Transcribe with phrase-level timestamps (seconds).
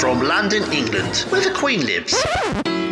[0.00, 2.12] From London, England, where the Queen lives.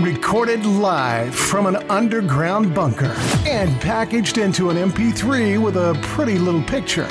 [0.01, 3.13] Recorded live from an underground bunker
[3.45, 7.09] and packaged into an MP3 with a pretty little picture.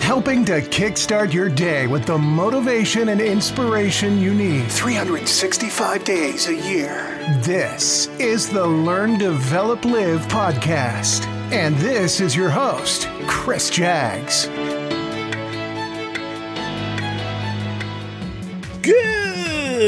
[0.00, 6.54] Helping to kickstart your day with the motivation and inspiration you need 365 days a
[6.54, 7.18] year.
[7.42, 11.26] This is the Learn, Develop, Live podcast.
[11.52, 14.48] And this is your host, Chris Jags.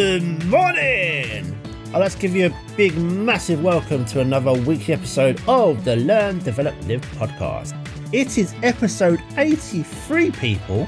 [0.00, 1.60] Good morning!
[1.92, 6.38] Like to give you a big, massive welcome to another weekly episode of the Learn,
[6.38, 7.74] Develop, Live podcast.
[8.14, 10.84] It is episode 83, people.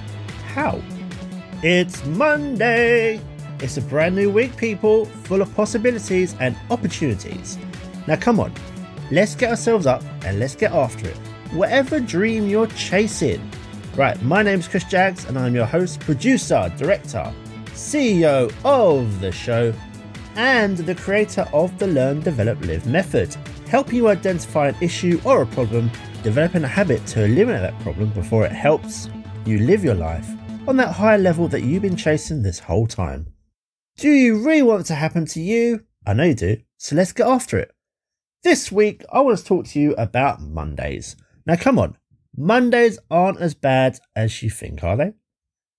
[0.55, 0.81] How?
[1.65, 3.21] It's Monday!
[3.59, 7.59] It's a brand new week, people, full of possibilities and opportunities.
[8.07, 8.55] Now, come on,
[9.11, 11.17] let's get ourselves up and let's get after it.
[11.51, 13.43] Whatever dream you're chasing.
[13.97, 17.35] Right, my name's Chris Jags, and I'm your host, producer, director,
[17.80, 19.73] CEO of the show,
[20.37, 23.35] and the creator of the Learn, Develop, Live method,
[23.68, 25.90] helping you identify an issue or a problem,
[26.23, 29.09] developing a habit to eliminate that problem before it helps
[29.46, 30.29] you live your life
[30.68, 33.27] on that higher level that you've been chasing this whole time.
[33.96, 35.80] Do you really want it to happen to you?
[36.07, 37.73] I know you do, so let's get after it.
[38.45, 41.16] This week, I want to talk to you about Mondays.
[41.46, 41.96] Now, come on,
[42.37, 45.15] Mondays aren't as bad as you think, are they?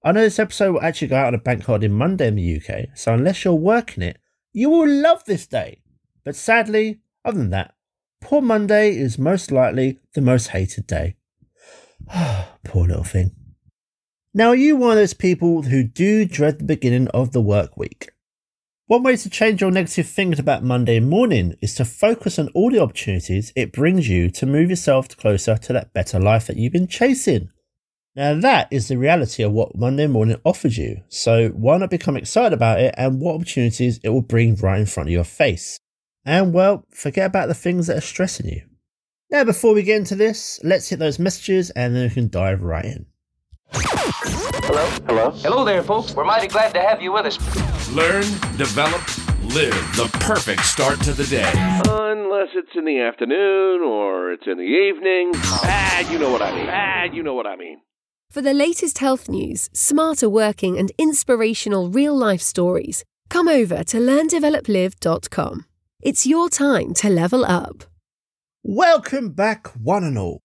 [0.04, 2.58] I know this episode will actually go out on a bank holiday Monday in the
[2.58, 4.18] UK, so unless you're working it,
[4.52, 5.82] you will love this day.
[6.24, 7.76] But sadly, other than that,
[8.20, 11.18] poor Monday is most likely the most hated day.
[12.64, 13.32] poor little thing.
[14.34, 17.78] Now, are you one of those people who do dread the beginning of the work
[17.78, 18.10] week?
[18.88, 22.72] One way to change your negative things about Monday morning is to focus on all
[22.72, 26.74] the opportunities it brings you to move yourself closer to that better life that you've
[26.74, 27.52] been chasing.
[28.14, 31.02] Now, that is the reality of what Monday morning offers you.
[31.08, 34.86] So, why not become excited about it and what opportunities it will bring right in
[34.86, 35.80] front of your face?
[36.26, 38.64] And, well, forget about the things that are stressing you.
[39.30, 42.62] Now, before we get into this, let's hit those messages and then we can dive
[42.62, 43.06] right in.
[43.72, 44.86] Hello?
[45.08, 45.32] Hello?
[45.32, 46.14] Hello there, folks.
[46.14, 47.38] We're mighty glad to have you with us.
[47.92, 48.24] Learn,
[48.58, 49.02] develop,
[49.54, 51.50] live the perfect start to the day.
[51.56, 55.32] Unless it's in the afternoon or it's in the evening.
[55.36, 56.68] Ah, you know what I mean.
[56.70, 57.80] Ah, you know what I mean.
[58.32, 63.98] For the latest health news, smarter working, and inspirational real life stories, come over to
[63.98, 65.66] learndeveloplive.com.
[66.02, 67.84] It's your time to level up.
[68.64, 70.40] Welcome back, one and all.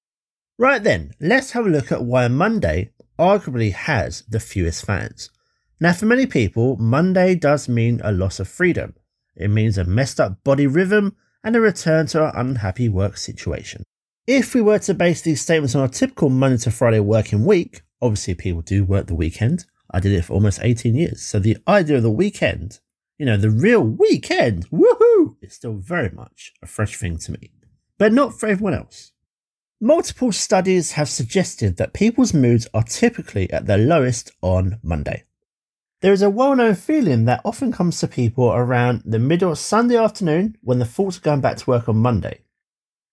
[0.59, 5.31] Right then, let's have a look at why Monday arguably has the fewest fans.
[5.79, 8.97] Now, for many people, Monday does mean a loss of freedom.
[9.37, 11.15] It means a messed up body rhythm
[11.45, 13.85] and a return to an unhappy work situation.
[14.27, 17.83] If we were to base these statements on a typical Monday to Friday working week,
[18.03, 19.67] obviously people do work the weekend.
[19.93, 21.23] I did it for almost 18 years.
[21.23, 22.81] So the idea of the weekend,
[23.19, 27.53] you know, the real weekend, woohoo, is still very much a fresh thing to me.
[27.99, 29.13] But not for everyone else.
[29.81, 35.23] Multiple studies have suggested that people's moods are typically at their lowest on Monday.
[36.01, 39.59] There is a well known feeling that often comes to people around the middle of
[39.59, 42.41] Sunday afternoon when the thoughts are going back to work on Monday.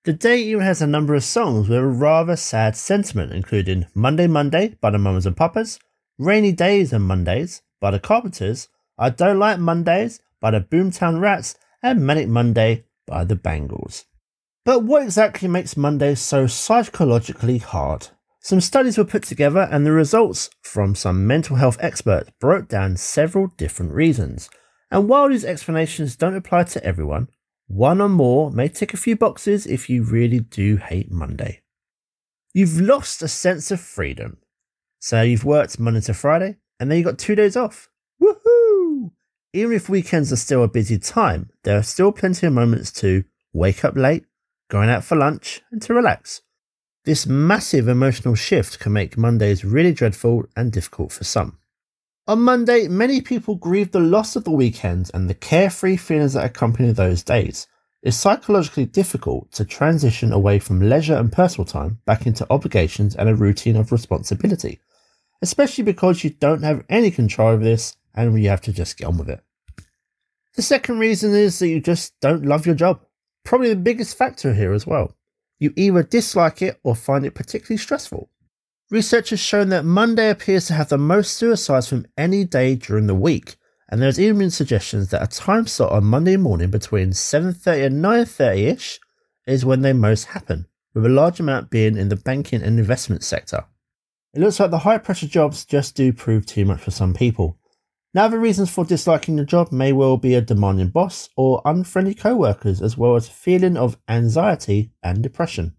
[0.06, 4.28] The day even has a number of songs with a rather sad sentiment, including Monday
[4.28, 5.80] Monday by the Mamas and Papas,
[6.18, 11.56] Rainy Days and Mondays by the Carpenters, I Don't Like Mondays by the Boomtown Rats,
[11.82, 14.04] and Manic Monday by the Bangles.
[14.66, 18.10] But what exactly makes Mondays so psychologically hard?
[18.42, 22.98] Some studies were put together, and the results from some mental health experts broke down
[22.98, 24.50] several different reasons.
[24.92, 27.30] And while these explanations don't apply to everyone,
[27.68, 31.62] one or more may tick a few boxes if you really do hate Monday.
[32.54, 34.38] You've lost a sense of freedom.
[35.00, 37.90] So you've worked Monday to Friday, and then you got two days off.
[38.22, 39.12] Woohoo!
[39.54, 43.24] Even if weekends are still a busy time, there are still plenty of moments to
[43.54, 44.26] wake up late,
[44.70, 46.42] going out for lunch, and to relax.
[47.06, 51.60] This massive emotional shift can make Mondays really dreadful and difficult for some.
[52.26, 56.46] On Monday, many people grieve the loss of the weekend and the carefree feelings that
[56.46, 57.68] accompany those days.
[58.02, 63.28] It's psychologically difficult to transition away from leisure and personal time back into obligations and
[63.28, 64.80] a routine of responsibility,
[65.42, 69.08] especially because you don't have any control over this and you have to just get
[69.08, 69.44] on with it.
[70.56, 73.02] The second reason is that you just don't love your job.
[73.44, 75.14] Probably the biggest factor here as well.
[75.60, 78.30] You either dislike it or find it particularly stressful.
[78.94, 83.08] Research has shown that Monday appears to have the most suicides from any day during
[83.08, 83.56] the week,
[83.90, 88.06] and there's even been suggestions that a time slot on Monday morning between 7.30 and
[88.06, 89.00] 9.30ish
[89.48, 93.24] is when they most happen, with a large amount being in the banking and investment
[93.24, 93.66] sector.
[94.36, 97.58] It looks like the high pressure jobs just do prove too much for some people.
[98.14, 102.14] Now, the reasons for disliking the job may well be a demanding boss or unfriendly
[102.14, 105.78] co workers, as well as a feeling of anxiety and depression.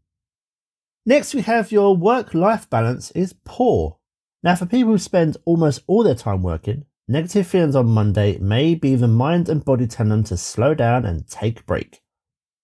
[1.06, 3.98] Next, we have your work life balance is poor.
[4.42, 8.74] Now, for people who spend almost all their time working, negative feelings on Monday may
[8.74, 12.00] be the mind and body telling them to slow down and take a break.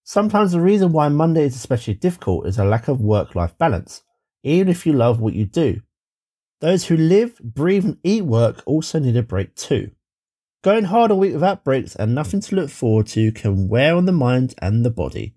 [0.04, 4.04] Sometimes the reason why Monday is especially difficult is a lack of work life balance,
[4.42, 5.82] even if you love what you do.
[6.62, 9.90] Those who live, breathe, and eat work also need a break too.
[10.64, 14.06] Going hard a week without breaks and nothing to look forward to can wear on
[14.06, 15.34] the mind and the body.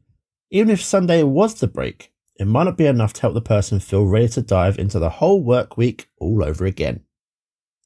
[0.52, 3.80] Even if Sunday was the break, it might not be enough to help the person
[3.80, 7.02] feel ready to dive into the whole work week all over again.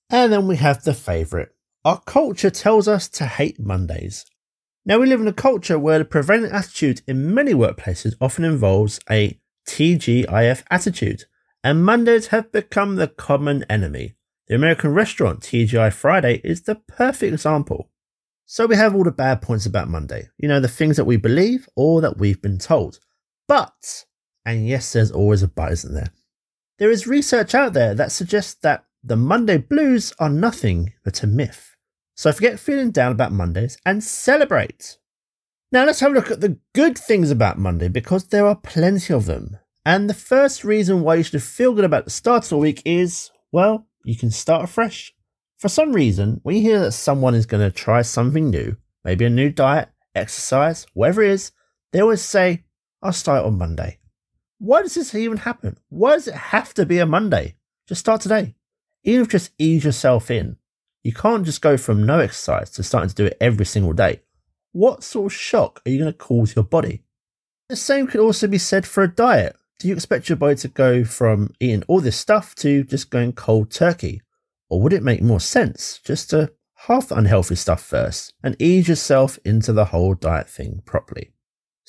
[0.10, 1.50] And then we have the favourite.
[1.84, 4.26] Our culture tells us to hate Mondays.
[4.86, 9.02] Now, we live in a culture where the prevalent attitude in many workplaces often involves
[9.10, 11.26] a TGIF attitude,
[11.62, 14.16] and Mondays have become the common enemy.
[14.48, 17.90] The American restaurant TGI Friday is the perfect example.
[18.46, 21.18] So we have all the bad points about Monday, you know, the things that we
[21.18, 23.00] believe or that we've been told.
[23.46, 24.06] But,
[24.48, 26.14] and yes, there's always a but, isn't there?
[26.80, 31.28] There is research out there that suggests that the Monday blues are nothing but a
[31.28, 31.76] myth.
[32.16, 34.98] So forget feeling down about Mondays and celebrate.
[35.70, 39.14] Now let's have a look at the good things about Monday because there are plenty
[39.14, 39.58] of them.
[39.86, 42.82] And the first reason why you should feel good about the start of the week
[42.86, 45.14] is, well, you can start afresh.
[45.58, 49.26] For some reason, when you hear that someone is going to try something new, maybe
[49.26, 51.52] a new diet, exercise, whatever it is,
[51.92, 52.64] they always say,
[53.04, 54.00] I'll start on Monday.
[54.60, 55.78] Why does this even happen?
[55.90, 57.56] Why does it have to be a Monday?
[57.88, 58.56] Just start today.
[59.04, 60.58] Even if just ease yourself in.
[61.04, 64.22] You can't just go from no exercise to starting to do it every single day.
[64.72, 67.04] What sort of shock are you going to cause your body?
[67.70, 69.56] The same could also be said for a diet.
[69.80, 73.34] Do you expect your body to go from eating all this stuff to just going
[73.34, 74.22] cold turkey?
[74.70, 76.52] Or would it make more sense just to
[76.88, 81.32] half unhealthy stuff first and ease yourself into the whole diet thing properly?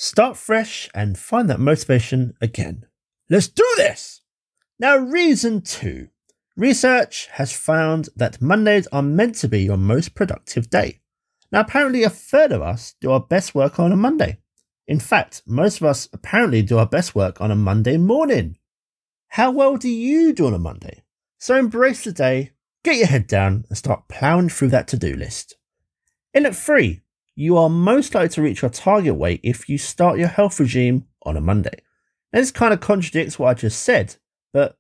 [0.00, 2.86] Start fresh and find that motivation again.
[3.28, 4.20] Let's do this!
[4.78, 6.10] Now, reason two
[6.56, 11.00] Research has found that Mondays are meant to be your most productive day.
[11.50, 14.38] Now, apparently, a third of us do our best work on a Monday.
[14.86, 18.56] In fact, most of us apparently do our best work on a Monday morning.
[19.26, 21.02] How well do you do on a Monday?
[21.38, 22.52] So embrace the day,
[22.84, 25.56] get your head down, and start ploughing through that to do list.
[26.32, 27.02] In at three,
[27.38, 31.06] you are most likely to reach your target weight if you start your health regime
[31.22, 31.84] on a Monday.
[32.32, 34.16] Now, this kind of contradicts what I just said,
[34.52, 34.76] but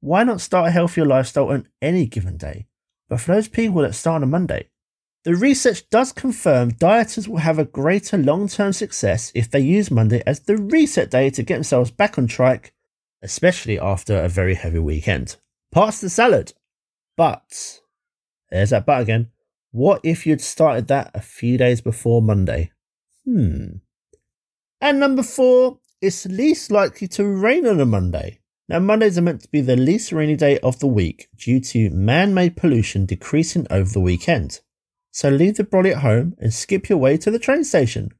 [0.00, 2.66] why not start a healthier lifestyle on any given day?
[3.08, 4.70] But for those people that start on a Monday,
[5.22, 9.88] the research does confirm dieters will have a greater long term success if they use
[9.88, 12.72] Monday as the reset day to get themselves back on track,
[13.22, 15.36] especially after a very heavy weekend.
[15.70, 16.54] Pass the salad.
[17.16, 17.80] But,
[18.50, 19.28] there's that but again.
[19.72, 22.72] What if you'd started that a few days before Monday?
[23.24, 23.76] Hmm.
[24.80, 28.40] And number four, it's least likely to rain on a Monday.
[28.68, 31.90] Now, Mondays are meant to be the least rainy day of the week due to
[31.90, 34.60] man made pollution decreasing over the weekend.
[35.12, 38.10] So leave the brolly at home and skip your way to the train station.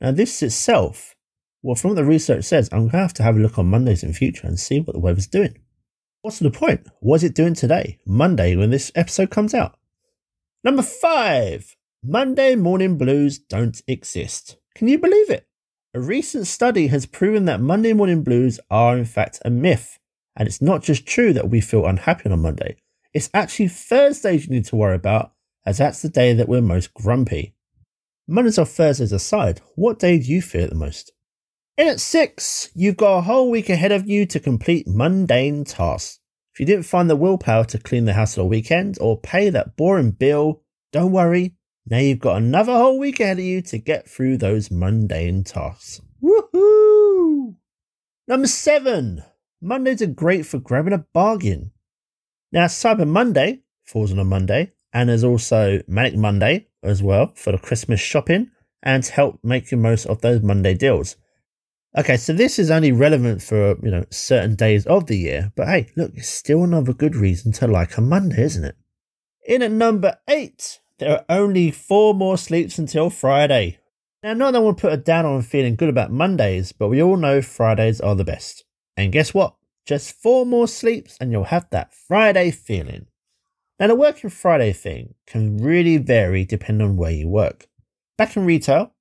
[0.00, 1.14] Now, this itself,
[1.62, 3.66] well, from what the research says, I'm going to have to have a look on
[3.66, 5.58] Mondays in future and see what the weather's doing.
[6.22, 6.86] What's the point?
[7.00, 9.78] What is it doing today, Monday, when this episode comes out?
[10.68, 14.58] Number five Monday morning blues don't exist.
[14.74, 15.48] Can you believe it?
[15.94, 19.98] A recent study has proven that Monday morning blues are in fact a myth.
[20.36, 22.76] And it's not just true that we feel unhappy on Monday,
[23.14, 25.32] it's actually Thursdays you need to worry about,
[25.64, 27.54] as that's the day that we're most grumpy.
[28.26, 31.12] Mondays or Thursdays aside, what day do you feel fear the most?
[31.78, 36.17] In at six, you've got a whole week ahead of you to complete mundane tasks.
[36.58, 39.48] If you didn't find the willpower to clean the house on a weekend or pay
[39.48, 41.54] that boring bill, don't worry,
[41.86, 46.00] now you've got another whole week ahead of you to get through those mundane tasks.
[46.20, 47.54] Woohoo!
[48.26, 49.22] Number seven.
[49.62, 51.70] Mondays are great for grabbing a bargain.
[52.50, 57.52] Now, Cyber Monday falls on a Monday, and there's also Manic Monday as well for
[57.52, 58.50] the Christmas shopping
[58.82, 61.14] and to help make the most of those Monday deals.
[61.98, 65.66] Okay, so this is only relevant for, you know, certain days of the year, but
[65.66, 68.76] hey, look, it's still another good reason to like a Monday, isn't it?
[69.48, 73.80] In at number eight, there are only four more sleeps until Friday.
[74.22, 76.86] Now, not that I want to put a down on feeling good about Mondays, but
[76.86, 78.64] we all know Fridays are the best.
[78.96, 79.56] And guess what?
[79.84, 83.06] Just four more sleeps and you'll have that Friday feeling.
[83.80, 87.66] Now, the working Friday thing can really vary depending on where you work.
[88.16, 88.94] Back in retail,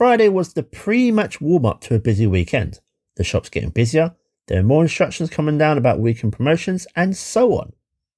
[0.00, 2.80] Friday was the pre match warm up to a busy weekend.
[3.16, 4.14] The shop's getting busier,
[4.48, 7.74] There are more instructions coming down about weekend promotions and so on.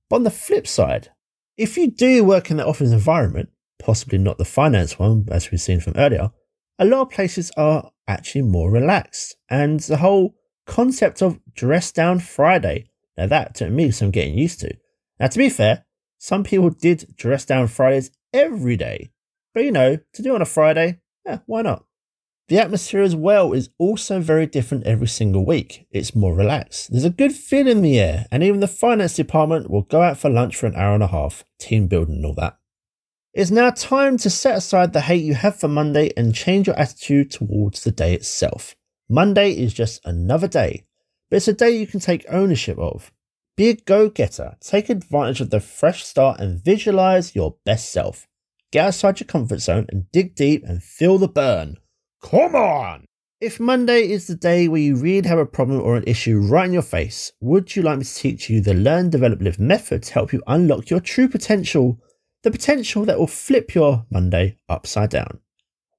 [0.08, 1.08] But on the flip side,
[1.56, 3.48] if you do work in the office environment,
[3.80, 6.30] possibly not the finance one, as we've seen from earlier,
[6.78, 9.34] a lot of places are actually more relaxed.
[9.50, 10.36] And the whole
[10.68, 14.72] concept of dress down Friday, now that took me some getting used to.
[15.18, 15.84] Now, to be fair,
[16.18, 19.10] some people did dress down Fridays every day.
[19.52, 21.84] But you know, to do on a Friday, yeah, why not?
[22.48, 25.86] The atmosphere as well is also very different every single week.
[25.90, 26.90] It's more relaxed.
[26.90, 30.18] There's a good feel in the air, and even the finance department will go out
[30.18, 32.58] for lunch for an hour and a half, team building and all that.
[33.32, 36.78] It's now time to set aside the hate you have for Monday and change your
[36.78, 38.76] attitude towards the day itself.
[39.08, 40.84] Monday is just another day,
[41.30, 43.10] but it's a day you can take ownership of.
[43.56, 48.26] Be a go getter, take advantage of the fresh start, and visualize your best self.
[48.72, 51.76] Get outside your comfort zone and dig deep and feel the burn.
[52.22, 53.04] Come on!
[53.40, 56.66] If Monday is the day where you really have a problem or an issue right
[56.66, 60.04] in your face, would you like me to teach you the Learn, Develop, Live method
[60.04, 62.00] to help you unlock your true potential
[62.42, 65.38] the potential that will flip your Monday upside down.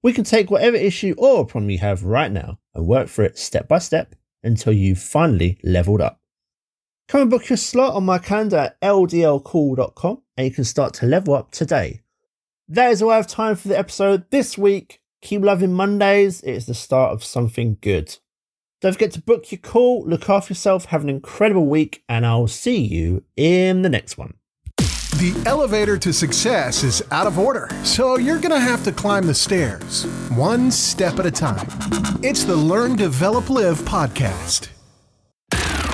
[0.01, 3.37] We can take whatever issue or problem you have right now and work through it
[3.37, 6.19] step by step until you've finally leveled up.
[7.07, 11.05] Come and book your slot on my calendar at ldlcall.com and you can start to
[11.05, 12.02] level up today.
[12.69, 15.01] That is all I have time for the episode this week.
[15.21, 18.17] Keep loving Mondays, it's the start of something good.
[18.81, 22.47] Don't forget to book your call, look after yourself, have an incredible week, and I'll
[22.47, 24.35] see you in the next one.
[24.77, 29.27] The elevator to success is out of order, so you're going to have to climb
[29.27, 30.05] the stairs,
[30.35, 31.67] one step at a time.
[32.23, 34.69] It's the Learn, Develop, Live podcast.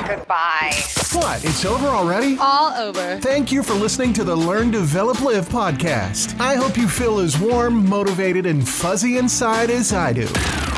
[0.09, 0.71] Goodbye.
[1.13, 1.45] What?
[1.45, 2.35] It's over already?
[2.39, 3.19] All over.
[3.19, 6.39] Thank you for listening to the Learn, Develop, Live podcast.
[6.39, 10.27] I hope you feel as warm, motivated, and fuzzy inside as I do.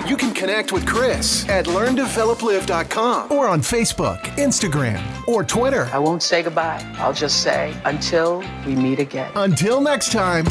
[0.06, 5.90] You can connect with Chris at learndeveloplive.com or on Facebook, Instagram, or Twitter.
[5.94, 6.86] I won't say goodbye.
[6.98, 9.32] I'll just say until we meet again.
[9.36, 10.46] Until next time,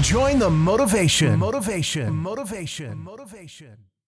[0.00, 1.40] join the motivation.
[1.40, 2.14] Motivation.
[2.14, 2.98] Motivation.
[2.98, 3.78] Motivation.